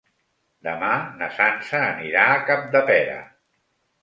Demà 0.67 0.89
na 1.19 1.27
Sança 1.35 1.83
anirà 1.91 2.25
a 2.31 2.41
Capdepera. 2.49 3.21